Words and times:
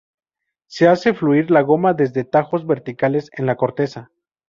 Se 0.65 0.87
hace 0.87 1.13
fluir 1.13 1.51
la 1.51 1.61
goma 1.61 1.93
desde 1.93 2.23
tajos 2.23 2.65
verticales 2.65 3.29
en 3.33 3.45
la 3.45 3.55
corteza. 3.55 4.09